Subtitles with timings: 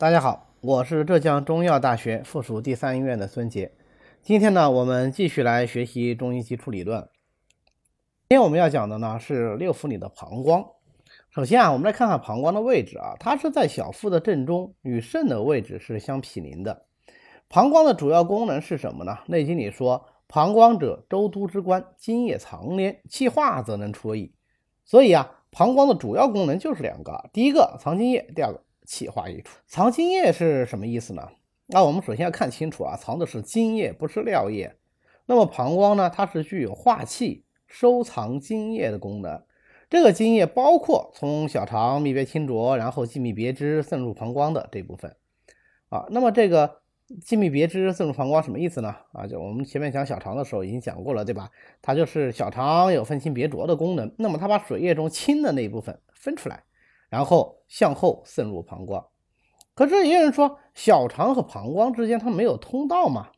[0.00, 3.70] 大家好，我是浙江中医药大学附属第三医院的孙杰。
[4.22, 7.06] 今天呢，我们继续来学习中医基础理论。
[8.26, 10.64] 今天我们要讲的呢是六腑里的膀胱。
[11.28, 16.86] 首先啊，我们来看看膀胱的位置啊，它是在小腹的正中，与肾的位置是相毗邻的。
[17.50, 19.12] 膀胱的主要功能是什么呢？
[19.26, 24.32] 《内经》里说：“膀胱者，周都之官，津液藏焉，气化则能出矣。”
[24.82, 29.56] 所以啊，膀胱的主要功能就是两个：第一个藏津液，第二个气化溢出。
[29.68, 31.28] 藏津液是什么意思呢？
[31.66, 34.74] 那我们首先要看清楚啊，藏的是津液，不是尿液。
[35.26, 39.40] 那么膀胱呢，它是具有化气、收藏津液的功能。
[39.88, 45.14] 这个津液包括从小肠泌别清浊，然后气密别支渗入膀胱的这部分
[45.88, 46.06] 啊。
[46.10, 46.80] 那么这个
[47.24, 48.96] 气密别支渗入膀胱什么意思呢？
[49.12, 51.48] 啊，就我们前面讲小肠的时候已经讲过了，对吧？
[51.80, 54.12] 它就是小肠有分清别浊的功能。
[54.18, 56.64] 那么它把水液中清的那一部分分出来，
[57.10, 59.04] 然后向后渗入膀胱。
[59.74, 63.28] 可是也有人说，小肠和膀胱之间它没有通道嘛，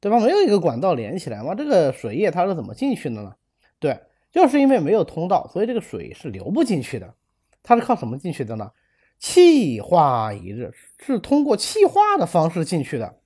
[0.00, 0.18] 对吧？
[0.18, 3.32] 没有一个管道连起来嘛，这个水液它是怎么进去的呢？
[3.78, 3.96] 对。
[4.32, 7.14] 就是因为没有通道，所以这个水是流不进去的。
[7.64, 8.70] 它是靠什么进去的呢？
[9.18, 13.16] 气化一日，是通过气化的方式进去的。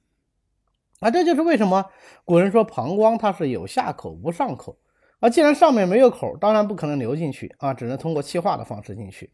[1.01, 1.85] 啊，这就是为什么
[2.25, 4.79] 古人说膀胱它是有下口无上口。
[5.21, 9.31] 啊，既然上面没有口，当然不可能流进去啊，只能通过气化的方式进去。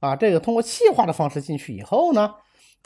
[0.00, 2.34] 啊，这个通过气化的方式进去以后呢？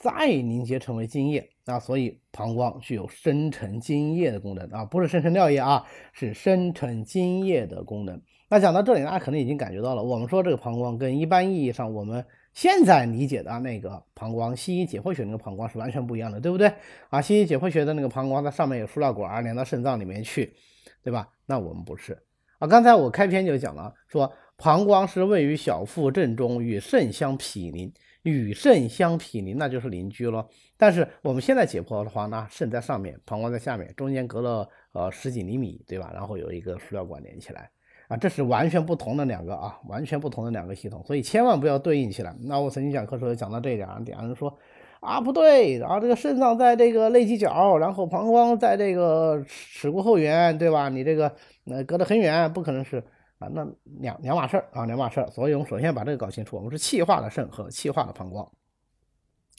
[0.00, 8.22] 再凝结成为津液啊，所以膀胱具有生成津液的功能啊，不是生成尿液啊，是生成津液的功能。
[8.48, 12.24] 那讲到这里，大家可能已经感觉到了，我们说这个膀胱跟一般意义上我们
[12.54, 16.72] 现在理解的那个膀胱，西医解剖学那个膀胱是完全不一样的，对不对
[17.10, 17.20] 啊？
[17.20, 20.54] 西医解剖学的那个膀胱，它上面有输尿管连到肾脏里面去，
[21.02, 21.28] 对吧？
[21.44, 22.16] 那我们不是
[22.60, 22.68] 啊。
[22.68, 27.90] 刚才我开篇就讲了，说膀胱是位于小腹正中，与肾相毗邻。
[28.24, 30.44] 与肾相毗邻，那就是邻居了。
[30.76, 36.10] 但是我们现在解剖的话，那肾在上面，膀胱在下面，中间隔了呃十几厘米，对吧？
[36.12, 37.70] 然后有一个输尿管连起来
[38.08, 42.34] 啊，这是完全不同的两个啊，完全不同的两个系统，所以千万不要对应起来。
[42.40, 44.54] 那我曾经讲课时候讲到这一点，点人说
[45.00, 50.90] 啊不对，然后这个肾脏在这个肋基角，然后膀胱在这个耻骨后缘，对吧？
[50.90, 51.32] 你这个
[51.66, 53.02] 呃隔得很远，不可能是。
[53.38, 53.66] 啊，那
[54.00, 55.30] 两两码事儿啊，两码事儿。
[55.30, 58.50] 所以我们首先把这个搞清楚，我们是气化的肾和气化的膀胱。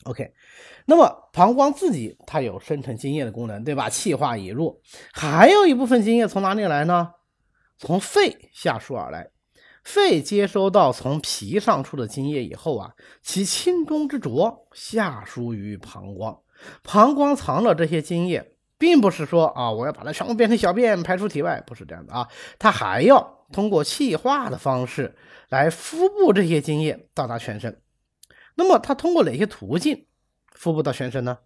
[0.03, 0.33] OK，
[0.85, 3.89] 那么膀胱自己它有生成津液的功能，对吧？
[3.89, 4.81] 气化已入，
[5.13, 7.11] 还有一部分津液从哪里来呢？
[7.77, 9.31] 从肺下输而来。
[9.83, 16.41] 肺接收到从脾上出的津液以后啊，其清中之浊下输于膀胱，
[16.83, 18.55] 膀胱藏了这些津液。
[18.77, 25.15] 并不是说啊，我要把它全部变成小便排出体外，不是这样的啊，它还要通过气化的方式
[25.49, 27.81] 来腹部这些津液到达全身。
[28.55, 30.05] 那么它通过哪些途径
[30.53, 31.37] 腹部到全身呢？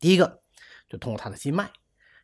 [0.00, 0.40] 第一个
[0.88, 1.68] 就通过它的经脉，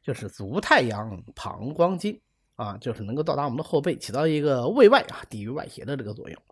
[0.03, 2.20] 就是足太阳膀胱经
[2.56, 6.43] 啊，就是能够到达我们的后背，起到一个卫外啊抵御外邪的这个作用。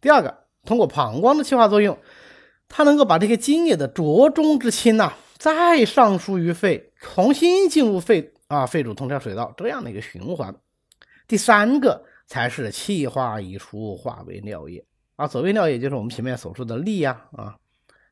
[0.00, 1.98] 第二个，通过膀胱的气化作用，
[2.68, 5.14] 它能够把这些津液的浊中之清呐。
[5.36, 10.52] 再上输于肺，重新进入肺啊，肺主通调水道这样的一个循环。
[11.28, 14.84] 第三个才是气化已出，化为尿液
[15.14, 15.28] 啊。
[15.28, 17.56] 所谓尿液，就是我们前面所说的利呀啊。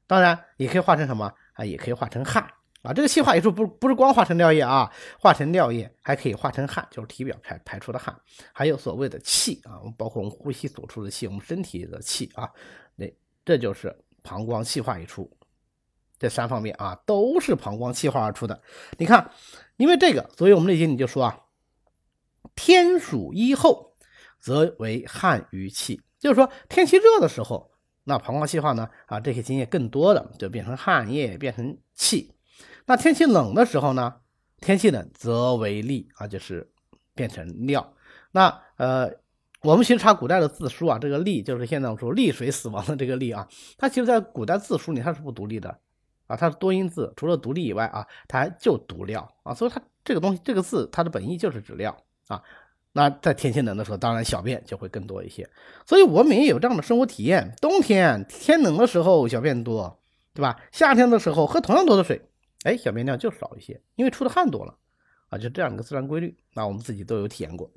[0.06, 1.64] 当然也可以化成什么啊？
[1.64, 2.46] 也可以化成汗
[2.82, 2.92] 啊。
[2.92, 8.14] 这个气化已出不不是光化成尿液啊，化成尿液还可以化成汗，就是体表排排出的汗。
[8.52, 12.48] 还有所谓的气啊，包括我们呼吸所出的气，我们身体的气啊，
[12.94, 13.12] 那
[13.44, 15.28] 这就是膀胱气化已出。
[16.18, 18.62] 这三方面啊，都是膀胱气化而出的。
[18.96, 19.30] 你看，
[19.76, 21.38] 因为这个，所以我们内经里就说啊，
[22.56, 23.92] 天暑一后，
[24.40, 27.70] 则为汗于气，就是说天气热的时候，
[28.02, 32.32] 那膀胱气化呢啊，这些津液更多的就变成汗液，变成气。
[32.86, 34.14] 那天气冷的时候呢，
[34.60, 36.68] 天气冷则为利啊，就是
[37.14, 37.94] 变成尿。
[38.32, 39.12] 那呃，
[39.62, 43.46] 我们其实查古代的字书啊，这个利就是现在我们说利水死亡的这个利啊，
[43.78, 45.78] 它其实在古代字书里它是不独立的。
[46.26, 51.96] 啊，它是多音字，除了独立以外啊，它还就读尿啊，所以它这个东西，这个字它的本意就是指尿
[52.28, 52.42] 啊。
[52.92, 55.48] 那在天气冷的时候，当然小便就会更多一些。
[55.84, 60.00] 所以我们也有这样的生活体验：冬天天冷的时候小便多，
[60.32, 60.58] 对吧？
[60.72, 62.22] 夏天的时候喝同样多的水，
[62.64, 64.74] 哎，小便量就少一些，因为出的汗多了
[65.28, 66.36] 啊，就这样一个自然规律。
[66.54, 67.70] 那我们自己都有体验过。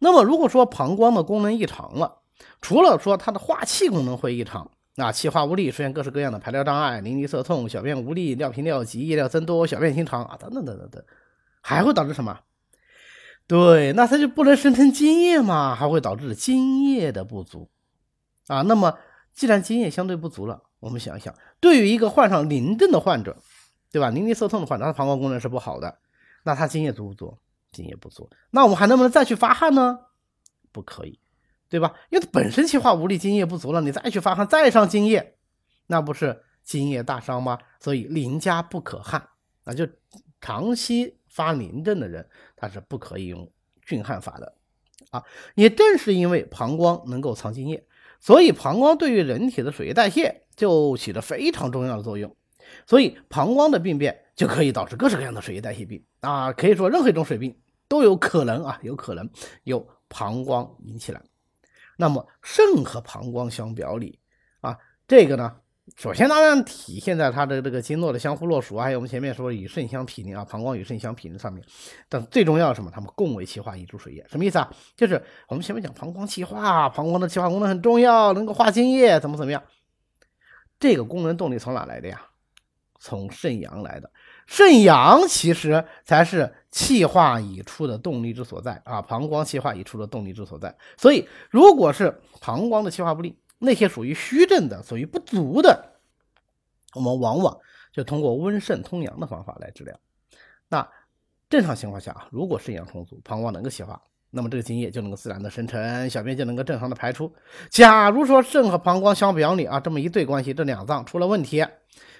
[0.00, 2.22] 那么如果说膀胱的功能异常了，
[2.60, 4.70] 除了说它的化气功能会异常。
[4.94, 11.02] 那气化无力，出现各式各样的排尿障碍，淋漓涩痛，小便无力，尿频尿急，夜尿增多，小便清长啊，等等等等等，
[11.62, 12.38] 还会导致什么？
[13.46, 17.68] 对，那它就不能生成精液嘛，还会导致精液的不足
[18.46, 18.62] 啊。
[18.62, 18.98] 那么
[19.34, 23.36] 既然精液相对不足了，我们想一想，对于一个患上淋症的患者，
[23.90, 24.08] 对吧？
[24.08, 25.98] 淋漓涩痛的患者，他的膀胱功能是不好的，
[26.44, 27.36] 那他精液足不足？
[27.72, 28.28] 精液不足。
[28.50, 29.98] 那我们还能不能再去发汗呢？
[30.70, 31.18] 不可以，
[31.68, 31.94] 对吧？
[32.10, 35.36] 因为本身气化无力，精液不足了，你再去发汗，再上精液，
[35.88, 37.58] 那不是精液大伤吗？
[37.80, 39.28] 所以淋家不可汗，
[39.64, 39.86] 那就
[40.40, 43.50] 长期发淋症的人，他是不可以用
[43.80, 44.54] 峻汗法的
[45.10, 45.24] 啊。
[45.54, 47.84] 也正是因为膀胱能够藏津液，
[48.20, 52.36] 所以膀胱对于人体的水液代谢就起着非常重要的作用。
[52.86, 57.58] 所以膀胱的病变就可以导致各式各样的水液代谢病啊，可以说任何一种水病
[57.88, 59.28] 都有可能啊，有可能
[59.64, 61.22] 由膀胱引起来。
[61.96, 64.18] 那么肾和膀胱相表里
[64.60, 65.56] 啊，这个呢，
[65.96, 71.64] 首先当然体现在它的这个经络的相互络属，还有我们前面说与肾相毗邻啊，膀胱与肾相毗邻上面。
[72.08, 72.90] 但最重要的什么？
[72.94, 74.72] 它们共为气化乙柱水液，什么意思啊？
[74.96, 79.62] 就是我们前面讲膀胱气化，膀胱的气化功能很重要，能够化津液，怎么怎么样？
[80.78, 82.26] 这个功能动力从哪来的呀？
[83.00, 84.08] 从肾阳来的，
[84.46, 89.02] 肾阳其实才是气化已出的动力之所在啊！
[89.02, 90.72] 膀胱气化已出的动力之所在。
[90.96, 96.00] 所以，如果是膀胱的气化不利，那些属于虚症的、属于不足的，
[96.94, 97.56] 我们往往
[97.92, 99.96] 就通过温肾通阳的方法来治疗。
[100.68, 100.86] 那
[101.48, 107.32] 正常情况下啊，如果肾阳充足，膀胱能够气化，那么这个津液就能够自然的生成，小便就能够正常的排出。
[107.70, 111.64] 假如说肾和膀胱相表里啊，这么一对关系，这两脏出了问题。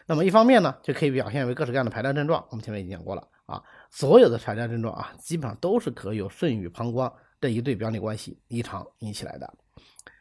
[0.06, 2.44] 那么一方面呢，就可以表现为各式各样的排尿症状。
[2.50, 9.52] 我们前面已经讲过了啊，所有的排尿症状啊，基本上都是可由肾与膀胱这一对表里关系异常引起来的。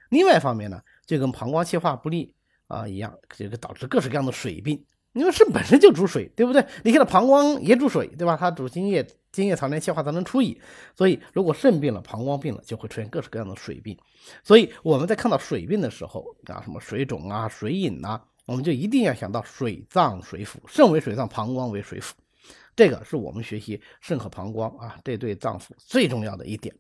[0.09, 0.81] 另外一方面呢，
[1.12, 2.34] 就跟膀胱气化不利
[2.68, 4.81] 啊一样，这个导致各式各样的水病。
[5.12, 6.66] 因为肾本身就主水，对不对？
[6.86, 8.38] 你看到膀胱也主水，对吧？
[8.40, 10.58] 它主津液，津液常年气化才能出乙。
[10.96, 13.98] 所以如果肾病了，膀胱病了，就会出现各式各样的水病。
[14.42, 18.22] 所以我们在看到水病的时候啊，什么水肿啊、水饮呐。
[18.46, 22.12] 我们就一定要想到水脏水腑，肾为水脏，膀胱为水腑，
[22.74, 26.74] 这个是我们学习肾和膀胱啊这对脏腑最重要的一点。